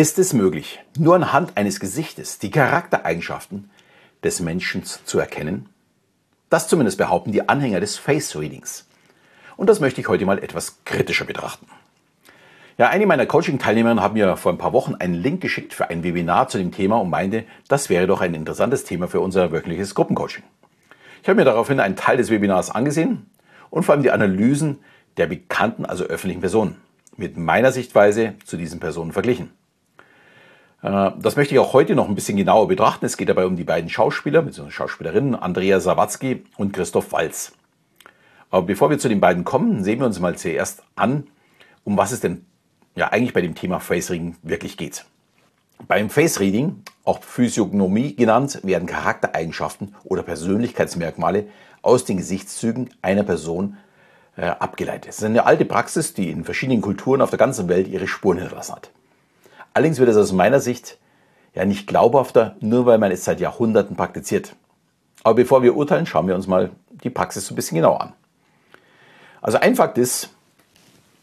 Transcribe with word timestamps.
Ist 0.00 0.18
es 0.18 0.32
möglich, 0.32 0.80
nur 0.96 1.14
anhand 1.14 1.58
eines 1.58 1.78
Gesichtes 1.78 2.38
die 2.38 2.50
Charaktereigenschaften 2.50 3.68
des 4.24 4.40
Menschen 4.40 4.82
zu 4.82 5.18
erkennen? 5.18 5.68
Das 6.48 6.68
zumindest 6.68 6.96
behaupten 6.96 7.32
die 7.32 7.50
Anhänger 7.50 7.80
des 7.80 7.98
Face 7.98 8.34
Readings. 8.34 8.88
Und 9.58 9.68
das 9.68 9.78
möchte 9.78 10.00
ich 10.00 10.08
heute 10.08 10.24
mal 10.24 10.42
etwas 10.42 10.78
kritischer 10.86 11.26
betrachten. 11.26 11.66
Ja, 12.78 12.88
eine 12.88 13.04
meiner 13.04 13.26
Coaching-Teilnehmerinnen 13.26 14.02
hat 14.02 14.14
mir 14.14 14.38
vor 14.38 14.52
ein 14.52 14.56
paar 14.56 14.72
Wochen 14.72 14.94
einen 14.94 15.12
Link 15.12 15.42
geschickt 15.42 15.74
für 15.74 15.90
ein 15.90 16.02
Webinar 16.02 16.48
zu 16.48 16.56
dem 16.56 16.72
Thema 16.72 16.96
und 16.98 17.10
meinte, 17.10 17.44
das 17.68 17.90
wäre 17.90 18.06
doch 18.06 18.22
ein 18.22 18.32
interessantes 18.32 18.84
Thema 18.84 19.06
für 19.06 19.20
unser 19.20 19.52
wöchentliches 19.52 19.94
Gruppencoaching. 19.94 20.44
Ich 21.22 21.28
habe 21.28 21.36
mir 21.36 21.44
daraufhin 21.44 21.78
einen 21.78 21.96
Teil 21.96 22.16
des 22.16 22.30
Webinars 22.30 22.70
angesehen 22.70 23.26
und 23.68 23.82
vor 23.82 23.92
allem 23.92 24.02
die 24.02 24.12
Analysen 24.12 24.78
der 25.18 25.26
bekannten, 25.26 25.84
also 25.84 26.04
öffentlichen 26.04 26.40
Personen 26.40 26.78
mit 27.18 27.36
meiner 27.36 27.70
Sichtweise 27.70 28.32
zu 28.46 28.56
diesen 28.56 28.80
Personen 28.80 29.12
verglichen. 29.12 29.59
Äh, 30.82 31.10
das 31.18 31.36
möchte 31.36 31.54
ich 31.54 31.58
auch 31.58 31.72
heute 31.72 31.94
noch 31.94 32.08
ein 32.08 32.14
bisschen 32.14 32.36
genauer 32.36 32.68
betrachten. 32.68 33.06
Es 33.06 33.16
geht 33.16 33.28
dabei 33.28 33.46
um 33.46 33.56
die 33.56 33.64
beiden 33.64 33.90
Schauspieler 33.90 34.42
bzw. 34.42 34.70
Schauspielerinnen 34.70 35.34
Andrea 35.34 35.80
Sawatzki 35.80 36.44
und 36.56 36.72
Christoph 36.72 37.12
Walz. 37.12 37.52
Aber 38.50 38.66
bevor 38.66 38.90
wir 38.90 38.98
zu 38.98 39.08
den 39.08 39.20
beiden 39.20 39.44
kommen, 39.44 39.84
sehen 39.84 40.00
wir 40.00 40.06
uns 40.06 40.18
mal 40.18 40.36
zuerst 40.36 40.82
an, 40.96 41.26
um 41.84 41.96
was 41.96 42.12
es 42.12 42.20
denn 42.20 42.44
ja 42.96 43.08
eigentlich 43.08 43.32
bei 43.32 43.42
dem 43.42 43.54
Thema 43.54 43.78
Face 43.78 44.10
Reading 44.10 44.36
wirklich 44.42 44.76
geht. 44.76 45.04
Beim 45.86 46.10
Face 46.10 46.40
Reading, 46.40 46.82
auch 47.04 47.22
Physiognomie 47.22 48.14
genannt, 48.14 48.60
werden 48.64 48.86
Charaktereigenschaften 48.86 49.94
oder 50.04 50.22
Persönlichkeitsmerkmale 50.22 51.46
aus 51.80 52.04
den 52.04 52.18
Gesichtszügen 52.18 52.90
einer 53.00 53.22
Person 53.22 53.76
äh, 54.36 54.46
abgeleitet. 54.46 55.08
Es 55.08 55.18
ist 55.18 55.24
eine 55.24 55.46
alte 55.46 55.64
Praxis, 55.64 56.12
die 56.12 56.30
in 56.30 56.44
verschiedenen 56.44 56.82
Kulturen 56.82 57.22
auf 57.22 57.30
der 57.30 57.38
ganzen 57.38 57.68
Welt 57.68 57.88
ihre 57.88 58.08
Spuren 58.08 58.38
hinterlassen 58.38 58.74
hat. 58.74 58.90
Allerdings 59.74 59.98
wird 59.98 60.08
es 60.08 60.16
aus 60.16 60.32
meiner 60.32 60.60
Sicht 60.60 60.98
ja 61.54 61.64
nicht 61.64 61.86
glaubhafter, 61.86 62.56
nur 62.60 62.86
weil 62.86 62.98
man 62.98 63.12
es 63.12 63.24
seit 63.24 63.40
Jahrhunderten 63.40 63.96
praktiziert. 63.96 64.54
Aber 65.22 65.34
bevor 65.34 65.62
wir 65.62 65.76
urteilen, 65.76 66.06
schauen 66.06 66.26
wir 66.26 66.34
uns 66.34 66.46
mal 66.46 66.70
die 67.04 67.10
Praxis 67.10 67.46
so 67.46 67.54
ein 67.54 67.56
bisschen 67.56 67.76
genauer 67.76 68.00
an. 68.00 68.12
Also 69.42 69.58
ein 69.58 69.76
Fakt 69.76 69.98
ist, 69.98 70.30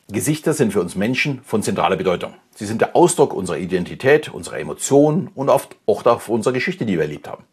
Gesichter 0.10 0.54
sind 0.54 0.72
für 0.72 0.80
uns 0.80 0.96
Menschen 0.96 1.42
von 1.44 1.64
zentraler 1.64 1.98
Bedeutung. 1.98 2.34
Sie 2.56 2.66
sind 2.66 2.80
der 2.80 2.96
Ausdruck 2.96 3.34
unserer 3.34 3.58
Identität, 3.58 4.30
unserer 4.30 4.60
Emotionen 4.60 5.30
und 5.36 5.50
oft 5.50 5.76
auch 5.86 6.28
unserer 6.30 6.54
Geschichte, 6.54 6.86
die 6.86 6.94
wir 6.94 7.02
erlebt 7.02 7.28
haben. 7.28 7.44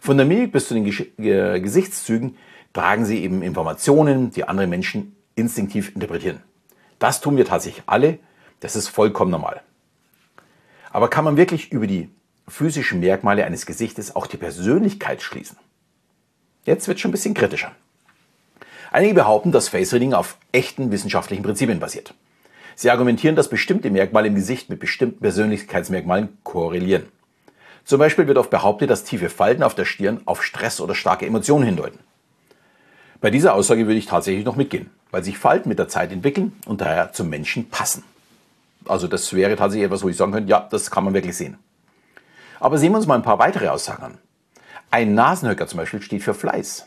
Von 0.00 0.16
der 0.16 0.26
Mimik 0.26 0.52
bis 0.52 0.68
zu 0.68 0.74
den 0.74 0.84
Gesch 0.84 1.06
äh, 1.18 1.60
Gesichtszügen 1.60 2.36
tragen 2.72 3.04
sie 3.04 3.22
eben 3.22 3.42
Informationen, 3.42 4.30
die 4.30 4.44
andere 4.44 4.66
Menschen 4.66 5.16
instinktiv 5.34 5.94
interpretieren. 5.94 6.42
Das 6.98 7.20
tun 7.20 7.36
wir 7.36 7.46
tatsächlich 7.46 7.82
alle, 7.86 8.18
das 8.60 8.76
ist 8.76 8.88
vollkommen 8.88 9.30
normal. 9.30 9.62
Aber 10.90 11.08
kann 11.08 11.24
man 11.24 11.36
wirklich 11.36 11.72
über 11.72 11.86
die 11.86 12.10
physischen 12.48 13.00
Merkmale 13.00 13.44
eines 13.44 13.66
Gesichtes 13.66 14.14
auch 14.16 14.26
die 14.26 14.36
Persönlichkeit 14.36 15.22
schließen? 15.22 15.56
Jetzt 16.64 16.88
wird 16.88 16.96
es 16.96 17.02
schon 17.02 17.10
ein 17.10 17.12
bisschen 17.12 17.34
kritischer. 17.34 17.72
Einige 18.90 19.14
behaupten, 19.14 19.52
dass 19.52 19.68
Face 19.68 19.92
Reading 19.92 20.14
auf 20.14 20.36
echten 20.52 20.90
wissenschaftlichen 20.90 21.44
Prinzipien 21.44 21.78
basiert. 21.78 22.12
Sie 22.74 22.90
argumentieren, 22.90 23.36
dass 23.36 23.48
bestimmte 23.48 23.90
Merkmale 23.90 24.28
im 24.28 24.34
Gesicht 24.34 24.68
mit 24.68 24.80
bestimmten 24.80 25.20
Persönlichkeitsmerkmalen 25.20 26.38
korrelieren. 26.42 27.06
Zum 27.84 27.98
Beispiel 27.98 28.26
wird 28.26 28.38
oft 28.38 28.50
behauptet, 28.50 28.90
dass 28.90 29.04
tiefe 29.04 29.28
Falten 29.28 29.62
auf 29.62 29.74
der 29.74 29.84
Stirn 29.84 30.22
auf 30.24 30.42
Stress 30.42 30.80
oder 30.80 30.94
starke 30.94 31.26
Emotionen 31.26 31.64
hindeuten. 31.64 31.98
Bei 33.20 33.30
dieser 33.30 33.54
Aussage 33.54 33.86
würde 33.86 33.98
ich 33.98 34.06
tatsächlich 34.06 34.44
noch 34.44 34.56
mitgehen, 34.56 34.90
weil 35.10 35.22
sich 35.22 35.38
Falten 35.38 35.68
mit 35.68 35.78
der 35.78 35.88
Zeit 35.88 36.10
entwickeln 36.10 36.52
und 36.66 36.80
daher 36.80 37.12
zum 37.12 37.28
Menschen 37.28 37.68
passen. 37.68 38.02
Also 38.86 39.06
das 39.06 39.32
wäre 39.32 39.56
tatsächlich 39.56 39.86
etwas, 39.86 40.02
wo 40.02 40.08
ich 40.08 40.16
sagen 40.16 40.32
könnte, 40.32 40.50
ja, 40.50 40.66
das 40.70 40.90
kann 40.90 41.04
man 41.04 41.14
wirklich 41.14 41.36
sehen. 41.36 41.58
Aber 42.58 42.78
sehen 42.78 42.92
wir 42.92 42.98
uns 42.98 43.06
mal 43.06 43.14
ein 43.14 43.22
paar 43.22 43.38
weitere 43.38 43.68
Aussagen 43.68 44.02
an. 44.02 44.18
Ein 44.90 45.14
Nasenhöcker 45.14 45.66
zum 45.66 45.78
Beispiel 45.78 46.02
steht 46.02 46.22
für 46.22 46.34
Fleiß 46.34 46.86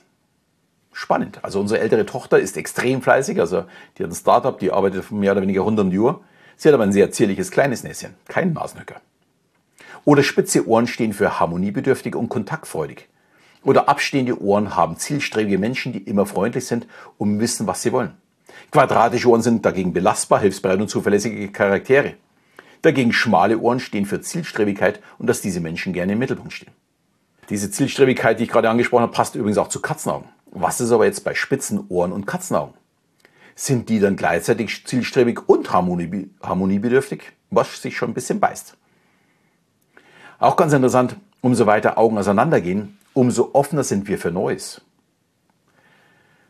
spannend. 0.94 1.40
Also 1.44 1.60
unsere 1.60 1.80
ältere 1.82 2.06
Tochter 2.06 2.40
ist 2.40 2.56
extrem 2.56 3.02
fleißig, 3.02 3.40
also 3.40 3.66
die 3.98 4.04
hat 4.04 4.12
ein 4.12 4.16
Startup, 4.16 4.58
die 4.58 4.72
arbeitet 4.72 5.12
mehr 5.12 5.32
oder 5.32 5.42
weniger 5.42 5.62
100 5.62 5.92
Uhr. 5.94 6.22
Sie 6.56 6.70
hat 6.70 6.74
aber 6.74 6.84
ein 6.84 6.94
sehr 6.94 7.12
zierliches 7.12 7.52
kleines 7.52 7.84
Näschen, 7.84 8.14
kein 8.28 8.54
Nasenhöcker. 8.54 9.02
Oder 10.06 10.24
spitze 10.24 10.68
Ohren 10.68 10.88
stehen 10.88 11.14
für 11.14 11.40
harmoniebedürftig 11.40 12.16
und 12.16 12.30
kontaktfreudig. 12.30 13.08
Oder 13.64 13.90
abstehende 13.90 14.42
Ohren 14.42 14.76
haben 14.76 14.98
zielstrebige 14.98 15.58
Menschen, 15.58 15.94
die 15.94 16.04
immer 16.04 16.26
freundlich 16.26 16.68
sind 16.68 16.86
und 17.18 17.40
wissen, 17.40 17.66
was 17.66 17.82
sie 17.82 17.92
wollen. 17.92 18.16
Quadratische 18.72 19.30
Ohren 19.30 19.42
sind 19.42 19.66
dagegen 19.66 19.94
belastbar, 19.94 20.40
hilfsbereit 20.40 20.80
und 20.80 20.90
zuverlässige 20.90 21.52
Charaktere. 21.52 22.16
Dagegen 22.82 23.14
schmale 23.14 23.58
Ohren 23.60 23.80
stehen 23.80 24.06
für 24.06 24.22
Zielstrebigkeit 24.22 25.02
und 25.18 25.28
dass 25.28 25.42
diese 25.42 25.62
Menschen 25.62 25.94
gerne 25.94 26.14
im 26.14 26.20
Mittelpunkt 26.20 26.54
stehen. 26.54 26.74
Diese 27.50 27.72
Zielstrebigkeit, 27.72 28.40
die 28.40 28.44
ich 28.44 28.50
gerade 28.50 28.70
angesprochen 28.70 29.04
habe, 29.04 29.14
passt 29.14 29.36
übrigens 29.36 29.58
auch 29.58 29.70
zu 29.70 29.82
Katzenaugen. 29.82 30.30
Was 30.52 30.82
ist 30.82 30.92
aber 30.92 31.06
jetzt 31.06 31.24
bei 31.24 31.34
spitzen 31.34 31.86
Ohren 31.90 32.12
und 32.12 32.26
Katzenaugen? 32.26 32.74
Sind 33.56 33.90
die 33.90 34.00
dann 34.00 34.16
gleichzeitig 34.16 34.86
zielstrebig 34.86 35.48
und 35.48 35.72
harmonie, 35.72 36.30
harmoniebedürftig? 36.42 37.22
Was 37.52 37.82
sich 37.82 37.96
schon 37.96 38.12
ein 38.12 38.14
bisschen 38.14 38.40
beißt. 38.40 38.76
Auch 40.40 40.56
ganz 40.56 40.74
interessant, 40.74 41.16
umso 41.42 41.66
weiter 41.66 41.98
Augen 41.98 42.18
auseinandergehen, 42.18 42.98
umso 43.14 43.52
offener 43.54 43.84
sind 43.84 44.08
wir 44.08 44.18
für 44.18 44.32
Neues. 44.32 44.82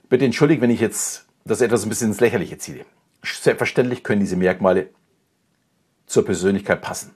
Bitte 0.10 0.26
entschuldigt, 0.26 0.62
wenn 0.62 0.70
ich 0.70 0.80
jetzt 0.80 1.26
das 1.46 1.62
etwas 1.62 1.84
ein 1.84 1.90
bisschen 1.90 2.10
ins 2.10 2.20
Lächerliche 2.20 2.58
ziehe. 2.58 2.86
Selbstverständlich 3.24 4.04
können 4.04 4.22
diese 4.22 4.36
Merkmale 4.36 4.90
zur 6.06 6.26
Persönlichkeit 6.26 6.82
passen. 6.82 7.12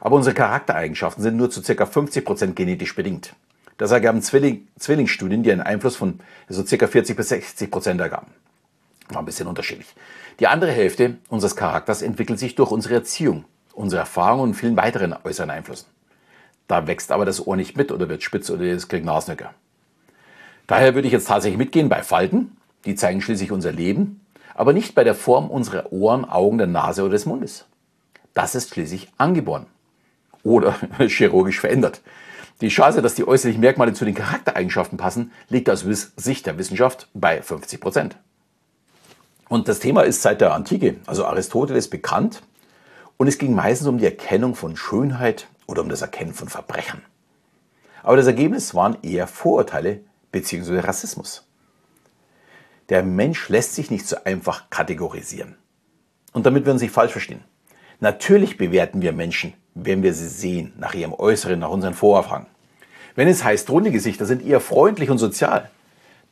Aber 0.00 0.16
unsere 0.16 0.34
Charaktereigenschaften 0.34 1.22
sind 1.22 1.36
nur 1.36 1.50
zu 1.50 1.62
ca. 1.62 1.84
50% 1.84 2.54
genetisch 2.54 2.94
bedingt. 2.94 3.34
Das 3.78 3.90
ergaben 3.90 4.22
Zwilling, 4.22 4.68
Zwillingsstudien, 4.78 5.42
die 5.42 5.52
einen 5.52 5.60
Einfluss 5.60 5.96
von 5.96 6.20
so 6.48 6.64
circa 6.64 6.86
40 6.86 7.16
bis 7.16 7.30
60 7.30 7.70
Prozent 7.70 8.00
ergaben. 8.00 8.28
War 9.08 9.22
ein 9.22 9.24
bisschen 9.24 9.48
unterschiedlich. 9.48 9.94
Die 10.40 10.46
andere 10.46 10.72
Hälfte 10.72 11.18
unseres 11.28 11.56
Charakters 11.56 12.02
entwickelt 12.02 12.38
sich 12.38 12.54
durch 12.54 12.70
unsere 12.70 12.94
Erziehung, 12.94 13.44
unsere 13.72 14.00
Erfahrungen 14.00 14.50
und 14.50 14.54
vielen 14.54 14.76
weiteren 14.76 15.14
äußeren 15.24 15.50
Einflüssen. 15.50 15.88
Da 16.68 16.86
wächst 16.86 17.12
aber 17.12 17.24
das 17.24 17.46
Ohr 17.46 17.56
nicht 17.56 17.76
mit 17.76 17.92
oder 17.92 18.08
wird 18.08 18.22
spitz 18.22 18.50
oder 18.50 18.64
es 18.64 18.88
kriegt 18.88 19.04
Nasenhöcker. 19.04 19.54
Daher 20.66 20.94
würde 20.94 21.06
ich 21.06 21.12
jetzt 21.12 21.28
tatsächlich 21.28 21.58
mitgehen 21.58 21.88
bei 21.88 22.02
Falten, 22.02 22.56
die 22.84 22.94
zeigen 22.94 23.20
schließlich 23.20 23.52
unser 23.52 23.72
Leben, 23.72 24.20
aber 24.54 24.72
nicht 24.72 24.94
bei 24.94 25.04
der 25.04 25.14
Form 25.14 25.50
unserer 25.50 25.92
Ohren, 25.92 26.24
Augen, 26.24 26.58
der 26.58 26.66
Nase 26.66 27.02
oder 27.02 27.12
des 27.12 27.26
Mundes. 27.26 27.66
Das 28.34 28.54
ist 28.54 28.70
schließlich 28.70 29.08
angeboren 29.18 29.66
oder 30.42 30.76
chirurgisch 30.98 31.60
verändert. 31.60 32.00
Die 32.60 32.68
Chance, 32.68 33.02
dass 33.02 33.14
die 33.14 33.26
äußerlichen 33.26 33.60
Merkmale 33.60 33.92
zu 33.92 34.04
den 34.04 34.14
Charaktereigenschaften 34.14 34.96
passen, 34.96 35.32
liegt 35.48 35.68
aus 35.68 35.84
Sicht 36.16 36.46
der 36.46 36.58
Wissenschaft 36.58 37.08
bei 37.12 37.42
50 37.42 37.80
Prozent. 37.80 38.16
Und 39.48 39.68
das 39.68 39.80
Thema 39.80 40.02
ist 40.02 40.22
seit 40.22 40.40
der 40.40 40.54
Antike, 40.54 40.96
also 41.06 41.26
Aristoteles, 41.26 41.90
bekannt. 41.90 42.42
Und 43.16 43.26
es 43.26 43.38
ging 43.38 43.54
meistens 43.54 43.88
um 43.88 43.98
die 43.98 44.04
Erkennung 44.04 44.54
von 44.54 44.76
Schönheit 44.76 45.48
oder 45.66 45.82
um 45.82 45.88
das 45.88 46.02
Erkennen 46.02 46.34
von 46.34 46.48
Verbrechern. 46.48 47.02
Aber 48.02 48.16
das 48.16 48.26
Ergebnis 48.26 48.74
waren 48.74 48.96
eher 49.02 49.26
Vorurteile 49.26 50.00
bzw. 50.30 50.80
Rassismus. 50.80 51.44
Der 52.88 53.02
Mensch 53.02 53.48
lässt 53.48 53.74
sich 53.74 53.90
nicht 53.90 54.06
so 54.06 54.16
einfach 54.24 54.70
kategorisieren. 54.70 55.56
Und 56.32 56.46
damit 56.46 56.64
wir 56.64 56.72
uns 56.72 56.82
nicht 56.82 56.94
falsch 56.94 57.12
verstehen. 57.12 57.44
Natürlich 58.00 58.56
bewerten 58.56 59.02
wir 59.02 59.12
Menschen, 59.12 59.54
wenn 59.74 60.02
wir 60.02 60.12
sie 60.12 60.28
sehen, 60.28 60.72
nach 60.76 60.94
ihrem 60.94 61.12
Äußeren, 61.12 61.60
nach 61.60 61.70
unseren 61.70 61.94
Vorerfahrungen. 61.94 62.48
Wenn 63.14 63.28
es 63.28 63.44
heißt, 63.44 63.70
runde 63.70 63.90
Gesichter 63.90 64.26
sind 64.26 64.44
eher 64.44 64.60
freundlich 64.60 65.10
und 65.10 65.18
sozial, 65.18 65.70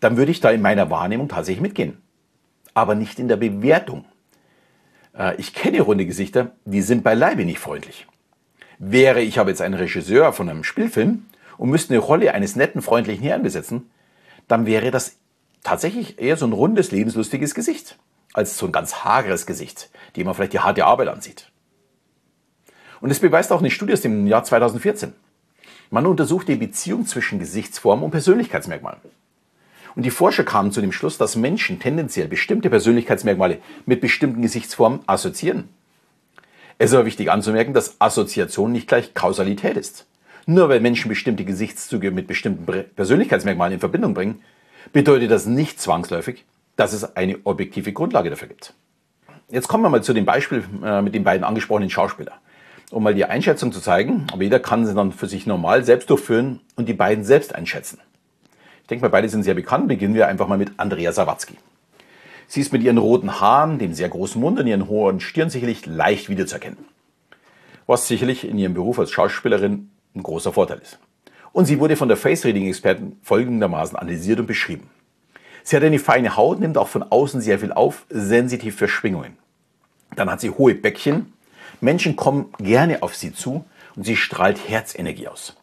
dann 0.01 0.17
würde 0.17 0.33
ich 0.33 0.41
da 0.41 0.51
in 0.51 0.63
meiner 0.63 0.91
Wahrnehmung 0.91 1.29
tatsächlich 1.29 1.63
mitgehen. 1.63 2.01
Aber 2.75 2.95
nicht 2.95 3.19
in 3.19 3.29
der 3.29 3.37
Bewertung. 3.37 4.05
Äh, 5.17 5.37
ich 5.37 5.55
kenne 5.55 5.83
runde 5.83 6.07
Gesichter, 6.07 6.53
die 6.65 6.83
sind 6.83 7.05
beileibe 7.05 7.45
nicht 7.45 7.59
freundlich. 7.59 8.07
Wäre 8.79 9.21
ich 9.21 9.39
aber 9.39 9.51
jetzt 9.51 9.61
ein 9.61 9.75
Regisseur 9.75 10.33
von 10.33 10.49
einem 10.49 10.65
Spielfilm 10.65 11.27
und 11.59 11.69
müsste 11.69 11.93
eine 11.93 12.03
Rolle 12.03 12.33
eines 12.33 12.57
netten, 12.57 12.81
freundlichen 12.81 13.23
Herrn 13.23 13.43
besetzen, 13.43 13.91
dann 14.49 14.65
wäre 14.65 14.91
das 14.91 15.19
tatsächlich 15.63 16.19
eher 16.21 16.37
so 16.37 16.47
ein 16.47 16.53
rundes, 16.53 16.91
lebenslustiges 16.91 17.55
Gesicht, 17.55 17.99
als 18.33 18.57
so 18.57 18.67
ein 18.67 18.73
ganz 18.73 19.05
hageres 19.05 19.47
Gesicht, 19.47 19.91
dem 20.17 20.27
man 20.27 20.35
vielleicht 20.35 20.53
die 20.53 20.61
harte 20.61 20.85
Arbeit 20.85 21.09
ansieht. 21.09 21.51
Und 23.01 23.09
das 23.09 23.19
beweist 23.19 23.53
auch 23.53 23.61
eine 23.61 23.71
Studie 23.71 23.93
aus 23.93 24.03
dem 24.03 24.27
Jahr 24.27 24.45
2014. 24.45 25.13
Man 25.91 26.07
untersucht 26.07 26.49
die 26.49 26.57
Beziehung 26.57 27.07
zwischen 27.07 27.39
Gesichtsform 27.39 28.03
und 28.03 28.11
Persönlichkeitsmerkmalen. 28.11 29.01
Und 29.97 30.05
die 30.05 30.11
Forscher 30.11 30.45
kamen 30.45 30.71
zu 30.71 30.81
dem 30.81 30.93
Schluss, 30.93 31.19
dass 31.19 31.35
Menschen 31.35 31.81
tendenziell 31.81 32.29
bestimmte 32.29 32.71
Persönlichkeitsmerkmale 32.71 33.59
mit 33.87 34.01
bestimmten 34.01 34.43
Gesichtsformen 34.43 35.01
assoziieren. 35.07 35.69
Es 36.79 36.91
ist 36.91 36.95
aber 36.95 37.07
wichtig 37.07 37.31
anzumerken, 37.31 37.75
dass 37.75 38.01
Assoziation 38.01 38.73
nicht 38.73 38.89
gleich 38.89 39.15
Kausalität 39.15 39.77
ist. 39.77 40.07
Nur 40.47 40.69
weil 40.69 40.81
Menschen 40.81 41.09
bestimmte 41.09 41.45
Gesichtszüge 41.45 42.11
mit 42.11 42.27
bestimmten 42.27 42.65
Persönlichkeitsmerkmalen 42.95 43.75
in 43.75 43.81
Verbindung 43.81 44.15
bringen, 44.15 44.43
bedeutet 44.93 45.31
das 45.31 45.47
nicht 45.47 45.81
zwangsläufig, 45.81 46.45
dass 46.77 46.93
es 46.93 47.17
eine 47.17 47.39
objektive 47.45 47.93
Grundlage 47.93 48.31
dafür 48.31 48.49
gibt. 48.49 48.75
Jetzt 49.51 49.69
kommen 49.69 49.83
wir 49.83 49.91
mal 49.91 50.03
zu 50.03 50.13
dem 50.13 50.25
Beispiel 50.25 50.65
äh, 50.83 51.03
mit 51.03 51.15
den 51.15 51.25
beiden 51.25 51.45
angesprochenen 51.45 51.91
Schauspielern. 51.91 52.39
um 52.91 53.03
mal 53.03 53.15
die 53.15 53.25
Einschätzung 53.25 53.73
zu 53.73 53.81
zeigen. 53.81 54.27
Aber 54.33 54.43
jeder 54.43 54.61
kann 54.61 54.87
sie 54.87 54.95
dann 54.95 55.13
für 55.13 55.27
sich 55.27 55.47
normal 55.47 55.85
selbst 55.85 56.11
durchführen 56.11 56.61
und 56.77 56.89
die 56.89 56.95
beiden 56.95 57.25
selbst 57.25 57.55
einschätzen. 57.55 57.99
Ich 58.83 58.89
denke 58.89 59.05
mal, 59.05 59.11
beide 59.11 59.29
sind 59.29 59.45
sehr 59.45 59.55
bekannt. 59.55 59.89
Beginnen 59.89 60.15
wir 60.15 60.27
einfach 60.27 60.49
mal 60.49 60.59
mit 60.59 60.73
Andrea 60.77 61.13
Sawatzki. 61.13 61.55
Sie 62.49 62.61
ist 62.61 62.73
mit 62.73 62.83
ihren 62.83 62.99
roten 62.99 63.41
Haaren, 63.41 63.79
dem 63.79 63.95
sehr 63.95 64.09
großen 64.09 64.41
Mund 64.41 64.59
und 64.59 64.67
ihren 64.67 64.89
hohen 64.89 65.21
Stirn 65.21 65.51
sicherlich 65.51 65.87
leicht 65.87 66.29
wiederzuerkennen. 66.29 66.79
Was 67.87 68.09
sicherlich 68.09 68.47
in 68.47 68.59
ihrem 68.59 68.75
Beruf 68.75 68.99
als 68.99 69.13
Schauspielerin 69.13 69.91
ein 70.17 70.23
großer 70.23 70.53
Vorteil 70.53 70.79
ist. 70.79 70.99
Und 71.53 71.67
sie 71.67 71.79
wurde 71.81 71.97
von 71.97 72.09
der 72.09 72.17
Face-Reading-Experten 72.17 73.19
folgendermaßen 73.23 73.97
analysiert 73.97 74.41
und 74.41 74.47
beschrieben. 74.47 74.89
Sie 75.63 75.77
hat 75.77 75.83
eine 75.83 75.99
feine 75.99 76.37
Haut, 76.37 76.61
nimmt 76.61 76.79
auch 76.79 76.89
von 76.89 77.03
außen 77.03 77.41
sehr 77.41 77.59
viel 77.59 77.73
auf, 77.73 78.07
sensitiv 78.09 78.77
für 78.77 78.89
Schwingungen. 78.89 79.37
Dann 80.17 80.31
hat 80.31 80.41
sie 80.41 80.51
hohe 80.51 80.75
Bäckchen. 80.75 81.33
Menschen 81.81 82.17
kommen 82.17 82.53
gerne 82.59 83.03
auf 83.03 83.15
sie 83.15 83.33
zu 83.33 83.65
und 83.97 84.05
sie 84.05 84.17
strahlt 84.17 84.69
Herzenergie 84.69 85.29
aus. 85.29 85.57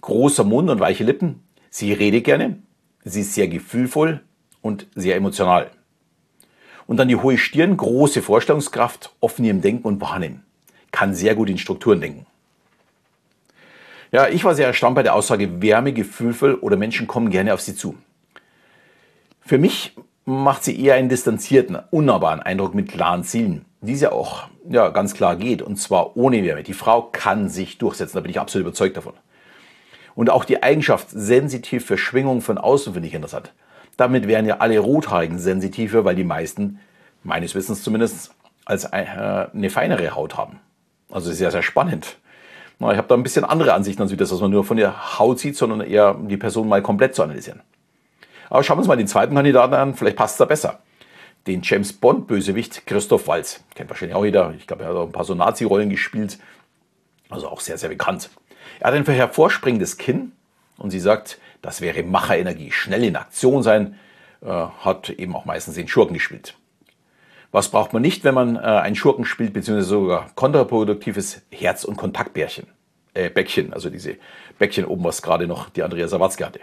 Großer 0.00 0.44
Mund 0.44 0.70
und 0.70 0.80
weiche 0.80 1.04
Lippen. 1.04 1.42
Sie 1.70 1.92
redet 1.92 2.24
gerne. 2.24 2.58
Sie 3.04 3.20
ist 3.20 3.34
sehr 3.34 3.48
gefühlvoll 3.48 4.20
und 4.62 4.86
sehr 4.94 5.16
emotional. 5.16 5.70
Und 6.86 6.96
dann 6.96 7.08
die 7.08 7.16
hohe 7.16 7.38
Stirn, 7.38 7.76
große 7.76 8.22
Vorstellungskraft, 8.22 9.14
offen 9.20 9.44
im 9.44 9.60
Denken 9.60 9.86
und 9.86 10.00
Wahrnehmen. 10.00 10.44
Kann 10.90 11.14
sehr 11.14 11.34
gut 11.34 11.48
in 11.48 11.58
Strukturen 11.58 12.00
denken. 12.00 12.26
Ja, 14.12 14.28
ich 14.28 14.44
war 14.44 14.54
sehr 14.54 14.66
erstaunt 14.66 14.96
bei 14.96 15.02
der 15.04 15.14
Aussage 15.14 15.62
Wärme, 15.62 15.92
gefühlvoll 15.92 16.54
oder 16.54 16.76
Menschen 16.76 17.06
kommen 17.06 17.30
gerne 17.30 17.54
auf 17.54 17.60
sie 17.60 17.76
zu. 17.76 17.96
Für 19.40 19.58
mich 19.58 19.96
macht 20.24 20.64
sie 20.64 20.80
eher 20.80 20.94
einen 20.94 21.08
distanzierten, 21.08 21.78
unnahbaren 21.90 22.40
Eindruck 22.40 22.74
mit 22.74 22.88
klaren 22.88 23.24
Zielen, 23.24 23.64
die 23.80 23.94
sie 23.94 24.10
auch 24.10 24.48
ja, 24.68 24.88
ganz 24.88 25.14
klar 25.14 25.36
geht, 25.36 25.62
und 25.62 25.76
zwar 25.76 26.16
ohne 26.16 26.42
Wärme. 26.42 26.62
Die 26.62 26.72
Frau 26.72 27.02
kann 27.02 27.48
sich 27.48 27.78
durchsetzen, 27.78 28.16
da 28.16 28.20
bin 28.20 28.30
ich 28.30 28.40
absolut 28.40 28.66
überzeugt 28.66 28.96
davon. 28.96 29.14
Und 30.14 30.28
auch 30.28 30.44
die 30.44 30.62
Eigenschaft, 30.62 31.08
sensitiv 31.10 31.86
für 31.86 31.96
Schwingungen 31.96 32.42
von 32.42 32.58
außen, 32.58 32.92
finde 32.92 33.08
ich 33.08 33.14
interessant. 33.14 33.52
Damit 33.96 34.26
wären 34.26 34.46
ja 34.46 34.58
alle 34.58 34.78
Rothaarigen 34.78 35.38
sensitiver, 35.38 36.04
weil 36.04 36.16
die 36.16 36.24
meisten, 36.24 36.80
meines 37.22 37.54
Wissens 37.54 37.82
zumindest, 37.82 38.34
als 38.64 38.84
äh, 38.84 38.88
eine 39.52 39.70
feinere 39.70 40.14
Haut 40.14 40.36
haben. 40.36 40.58
Also 41.10 41.32
sehr, 41.32 41.50
sehr 41.50 41.62
spannend. 41.62 42.18
Ich 42.80 42.96
habe 42.96 43.08
da 43.08 43.14
ein 43.14 43.22
bisschen 43.22 43.44
andere 43.44 43.74
Ansichten 43.74 44.00
als 44.00 44.16
das, 44.16 44.32
was 44.32 44.40
man 44.40 44.50
nur 44.50 44.64
von 44.64 44.78
der 44.78 45.18
Haut 45.18 45.38
sieht, 45.38 45.56
sondern 45.56 45.82
eher 45.82 46.14
die 46.14 46.38
Person 46.38 46.66
mal 46.66 46.80
komplett 46.80 47.14
zu 47.14 47.22
analysieren. 47.22 47.60
Aber 48.48 48.64
schauen 48.64 48.76
wir 48.76 48.80
uns 48.80 48.88
mal 48.88 48.96
den 48.96 49.06
zweiten 49.06 49.34
Kandidaten 49.34 49.74
an, 49.74 49.94
vielleicht 49.94 50.16
passt 50.16 50.40
da 50.40 50.46
besser. 50.46 50.80
Den 51.46 51.60
James 51.62 51.92
Bond-Bösewicht 51.92 52.86
Christoph 52.86 53.28
Walz. 53.28 53.62
Kennt 53.74 53.90
wahrscheinlich 53.90 54.16
auch 54.16 54.24
jeder. 54.24 54.54
Ich 54.56 54.66
glaube, 54.66 54.84
er 54.84 54.90
hat 54.90 54.96
auch 54.96 55.06
ein 55.06 55.12
paar 55.12 55.24
so 55.24 55.34
Nazi-Rollen 55.34 55.90
gespielt. 55.90 56.38
Also 57.28 57.48
auch 57.48 57.60
sehr, 57.60 57.76
sehr 57.76 57.90
bekannt. 57.90 58.30
Er 58.80 58.88
hat 58.88 58.94
ein 58.94 59.04
hervorspringendes 59.04 59.98
Kinn 59.98 60.32
und 60.78 60.90
sie 60.90 61.00
sagt, 61.00 61.38
das 61.60 61.82
wäre 61.82 62.02
Macherenergie, 62.02 62.72
schnell 62.72 63.04
in 63.04 63.16
Aktion 63.16 63.62
sein, 63.62 63.98
äh, 64.40 64.46
hat 64.46 65.10
eben 65.10 65.36
auch 65.36 65.44
meistens 65.44 65.74
den 65.74 65.86
Schurken 65.86 66.14
gespielt. 66.14 66.56
Was 67.52 67.68
braucht 67.68 67.92
man 67.92 68.02
nicht, 68.02 68.22
wenn 68.24 68.34
man 68.34 68.56
äh, 68.56 68.60
einen 68.60 68.94
Schurken 68.94 69.24
spielt, 69.24 69.52
beziehungsweise 69.52 69.88
sogar 69.88 70.30
kontraproduktives 70.34 71.42
Herz- 71.50 71.84
und 71.84 71.96
Kontaktbärchen? 71.96 72.66
Äh, 73.12 73.28
Bäckchen, 73.28 73.72
also 73.72 73.90
diese 73.90 74.16
Bäckchen 74.58 74.84
oben, 74.84 75.02
was 75.02 75.20
gerade 75.20 75.48
noch 75.48 75.68
die 75.68 75.82
Andrea 75.82 76.06
Sawatzki 76.06 76.44
hatte. 76.44 76.60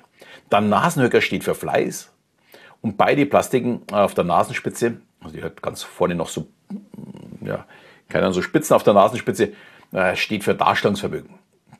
Dann 0.49 0.69
Nasenhöcker 0.69 1.19
steht 1.19 1.43
für 1.43 1.55
Fleiß. 1.55 2.11
Und 2.81 2.95
beide 2.95 3.25
Plastiken 3.25 3.81
auf 3.91 4.13
der 4.13 4.23
Nasenspitze, 4.23 4.97
also 5.19 5.35
die 5.35 5.43
hat 5.43 5.61
ganz 5.61 5.83
vorne 5.83 6.15
noch 6.15 6.29
so, 6.29 6.47
ja, 7.41 7.65
keine 8.07 8.25
Ahnung, 8.25 8.35
so 8.35 8.41
Spitzen 8.41 8.75
auf 8.75 8.83
der 8.83 8.93
Nasenspitze, 8.93 9.51
äh, 9.91 10.15
steht 10.15 10.45
für 10.45 10.55
Darstellungsvermögen. 10.55 11.31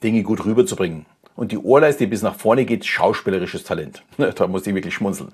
Dinge 0.04 0.24
gut 0.24 0.44
rüberzubringen. 0.44 1.06
Und 1.36 1.51
die 1.51 1.57
Ohrleiste, 1.57 2.06
die 2.06 2.09
bis 2.09 2.24
nach 2.24 2.36
vorne 2.36 2.65
geht, 2.65 2.86
schauspielerisches 2.86 3.63
Talent. 3.63 4.04
da 4.18 4.48
muss 4.48 4.68
ich 4.68 4.75
wirklich 4.75 4.94
schmunzeln. 4.94 5.31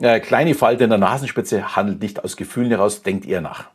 Äh, 0.00 0.20
kleine 0.20 0.54
Falte 0.54 0.84
in 0.84 0.90
der 0.90 0.98
Nasenspitze 0.98 1.74
handelt 1.74 2.00
nicht 2.00 2.22
aus 2.22 2.36
Gefühlen 2.36 2.70
heraus, 2.70 3.02
denkt 3.02 3.26
eher 3.26 3.40
nach. 3.40 3.68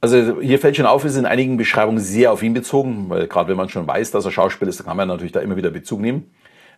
Also 0.00 0.40
hier 0.42 0.58
fällt 0.58 0.76
schon 0.76 0.84
auf, 0.84 1.04
ist 1.06 1.16
in 1.16 1.24
einigen 1.24 1.56
Beschreibungen 1.56 1.98
sehr 1.98 2.30
auf 2.30 2.42
ihn 2.42 2.52
bezogen, 2.52 3.08
weil 3.08 3.26
gerade 3.26 3.48
wenn 3.48 3.56
man 3.56 3.70
schon 3.70 3.86
weiß, 3.86 4.10
dass 4.10 4.26
er 4.26 4.32
Schauspieler 4.32 4.68
ist, 4.68 4.78
dann 4.80 4.86
kann 4.86 4.98
man 4.98 5.08
natürlich 5.08 5.32
da 5.32 5.40
immer 5.40 5.56
wieder 5.56 5.70
Bezug 5.70 6.00
nehmen, 6.00 6.30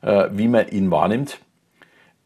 äh, 0.02 0.28
wie 0.30 0.46
man 0.46 0.68
ihn 0.68 0.92
wahrnimmt. 0.92 1.38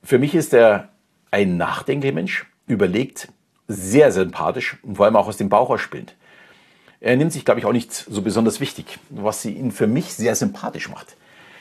Für 0.02 0.19
mich 0.19 0.34
ist 0.34 0.52
er 0.52 0.90
ein 1.31 1.56
nachdenklicher 1.56 2.14
Mensch, 2.14 2.46
überlegt, 2.66 3.28
sehr 3.66 4.12
sympathisch 4.12 4.76
und 4.82 4.96
vor 4.96 5.06
allem 5.06 5.16
auch 5.16 5.26
aus 5.26 5.38
dem 5.38 5.48
Bauch 5.48 5.70
ausspielend. 5.70 6.16
Er 7.00 7.16
nimmt 7.16 7.32
sich, 7.32 7.46
glaube 7.46 7.60
ich, 7.60 7.66
auch 7.66 7.72
nicht 7.72 7.94
so 7.94 8.20
besonders 8.20 8.60
wichtig, 8.60 8.98
was 9.08 9.42
ihn 9.46 9.72
für 9.72 9.87
mich 9.87 10.12
sehr 10.12 10.34
sympathisch 10.34 10.90
macht. 10.90 11.16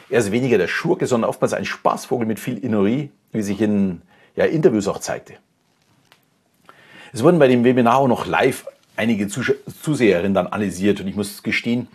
Er 0.10 0.20
ist 0.20 0.32
weniger 0.32 0.58
der 0.58 0.68
Schurke, 0.68 1.06
sondern 1.06 1.30
oftmals 1.30 1.54
ein 1.54 1.66
Spaßvogel 1.66 2.26
mit 2.26 2.40
viel 2.40 2.58
Innerie, 2.58 3.12
wie 3.32 3.42
sich 3.42 3.62
in 3.62 4.02
ja, 4.36 4.46
Interviews 4.46 4.88
auch 4.88 5.00
zeigte. 5.00 5.34
Es 7.14 7.24
wurden 7.24 7.40
bei 7.40 7.48
dem 7.48 7.64
Webinar 7.64 7.98
auch 7.98 8.08
noch 8.08 8.26
live 8.26 8.68
einige 8.96 9.28
Zuseherinnen 9.28 10.34
dann 10.34 10.48
analysiert 10.48 11.00
und 11.00 11.08
ich 11.08 11.16
muss 11.16 11.44
gestehen, 11.44 11.88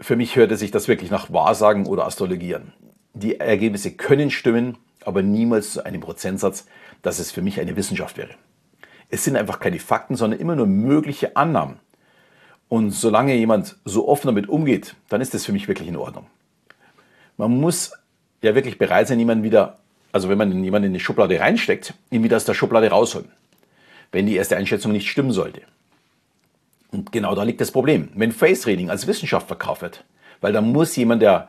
für 0.00 0.16
mich 0.16 0.36
hörte 0.36 0.56
sich 0.56 0.70
das 0.70 0.88
wirklich 0.88 1.10
nach 1.10 1.32
Wahrsagen 1.32 1.86
oder 1.86 2.06
Astrologie 2.06 2.56
an. 2.56 2.72
Die 3.14 3.38
Ergebnisse 3.38 3.92
können 3.92 4.30
stimmen, 4.30 4.78
aber 5.04 5.22
niemals 5.22 5.72
zu 5.72 5.84
einem 5.84 6.00
Prozentsatz, 6.00 6.66
dass 7.02 7.18
es 7.18 7.30
für 7.30 7.42
mich 7.42 7.60
eine 7.60 7.76
Wissenschaft 7.76 8.16
wäre. 8.16 8.30
Es 9.10 9.24
sind 9.24 9.36
einfach 9.36 9.60
keine 9.60 9.78
Fakten, 9.78 10.16
sondern 10.16 10.40
immer 10.40 10.56
nur 10.56 10.66
mögliche 10.66 11.36
Annahmen. 11.36 11.78
Und 12.68 12.90
solange 12.90 13.34
jemand 13.34 13.76
so 13.84 14.08
offen 14.08 14.28
damit 14.28 14.48
umgeht, 14.48 14.96
dann 15.08 15.20
ist 15.20 15.34
das 15.34 15.44
für 15.44 15.52
mich 15.52 15.68
wirklich 15.68 15.88
in 15.88 15.96
Ordnung. 15.96 16.26
Man 17.42 17.58
muss 17.58 17.90
ja 18.40 18.54
wirklich 18.54 18.78
bereit 18.78 19.08
sein, 19.08 19.18
jemanden 19.18 19.42
wieder, 19.42 19.78
also 20.12 20.28
wenn 20.28 20.38
man 20.38 20.62
jemanden 20.62 20.86
in 20.86 20.94
die 20.94 21.00
Schublade 21.00 21.40
reinsteckt, 21.40 21.92
ihn 22.12 22.22
wieder 22.22 22.36
aus 22.36 22.44
der 22.44 22.54
Schublade 22.54 22.88
rausholen. 22.88 23.32
Wenn 24.12 24.26
die 24.26 24.36
erste 24.36 24.56
Einschätzung 24.56 24.92
nicht 24.92 25.10
stimmen 25.10 25.32
sollte. 25.32 25.62
Und 26.92 27.10
genau 27.10 27.34
da 27.34 27.42
liegt 27.42 27.60
das 27.60 27.72
Problem. 27.72 28.10
Wenn 28.14 28.30
Face 28.30 28.68
Reading 28.68 28.90
als 28.90 29.08
Wissenschaft 29.08 29.48
verkauft 29.48 29.82
wird, 29.82 30.04
weil 30.40 30.52
da 30.52 30.60
muss 30.60 30.94
jemand, 30.94 31.20
der 31.20 31.48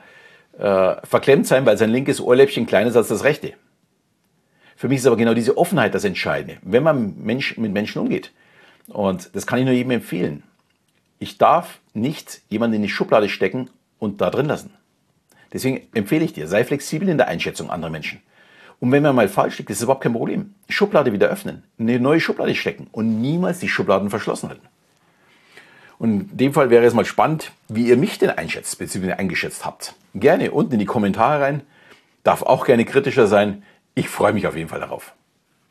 äh, 0.58 0.96
verklemmt 1.06 1.46
sein, 1.46 1.64
weil 1.68 1.78
sein 1.78 1.92
linkes 1.92 2.20
Ohrläppchen 2.20 2.66
kleiner 2.66 2.90
ist 2.90 2.96
als 2.96 3.10
das 3.10 3.24
rechte. 3.24 3.54
Für 4.76 4.88
mich 4.88 4.98
ist 4.98 5.06
aber 5.06 5.18
genau 5.18 5.36
diese 5.36 5.60
Offenheit 5.60 5.94
das 5.94 6.06
Entscheidende, 6.06 6.58
wenn 6.64 6.82
man 6.82 7.22
Mensch, 7.24 7.56
mit 7.60 7.72
Menschen 7.72 8.00
umgeht. 8.00 8.32
Und 8.88 9.30
das 9.36 9.46
kann 9.46 9.60
ich 9.60 9.66
nur 9.66 9.76
jedem 9.76 9.92
empfehlen. 9.92 10.42
Ich 11.20 11.38
darf 11.38 11.78
nicht 11.94 12.42
jemanden 12.50 12.78
in 12.78 12.82
die 12.82 12.90
Schublade 12.90 13.30
stecken 13.30 13.70
und 14.00 14.22
da 14.22 14.32
drin 14.32 14.48
lassen. 14.48 14.72
Deswegen 15.54 15.82
empfehle 15.94 16.26
ich 16.26 16.34
dir, 16.34 16.48
sei 16.48 16.64
flexibel 16.66 17.08
in 17.08 17.18
der 17.18 17.28
Einschätzung 17.28 17.70
anderer 17.70 17.92
Menschen. 17.92 18.22
Und 18.80 18.92
wenn 18.92 19.04
man 19.04 19.16
mal 19.16 19.30
falsch 19.30 19.60
liegt, 19.60 19.70
ist 19.70 19.78
es 19.78 19.84
überhaupt 19.84 20.04
kein 20.04 20.14
Problem. 20.14 20.56
Schublade 20.68 21.14
wieder 21.14 21.30
öffnen, 21.30 21.64
eine 21.80 22.00
neue 22.00 22.20
Schublade 22.20 22.56
stecken 22.56 22.88
und 22.92 23.22
niemals 23.22 23.60
die 23.60 23.70
Schubladen 23.70 24.10
verschlossen 24.10 24.50
halten. 24.50 24.68
Und 26.00 26.32
in 26.32 26.38
dem 26.38 26.54
Fall 26.54 26.70
wäre 26.70 26.84
es 26.84 26.94
mal 26.94 27.06
spannend, 27.06 27.52
wie 27.70 27.88
ihr 27.88 27.96
mich 27.96 28.20
denn 28.20 28.32
einschätzt, 28.32 28.78
bzw. 28.78 29.14
eingeschätzt 29.14 29.64
habt. 29.64 29.94
Gerne 30.16 30.52
unten 30.52 30.74
in 30.74 30.80
die 30.80 30.86
Kommentare 30.86 31.42
rein. 31.42 31.62
Darf 32.26 32.42
auch 32.42 32.66
gerne 32.66 32.84
kritischer 32.84 33.28
sein. 33.28 33.64
Ich 33.96 34.10
freue 34.10 34.34
mich 34.34 34.48
auf 34.48 34.58
jeden 34.58 34.68
Fall 34.68 34.82
darauf. 34.82 35.14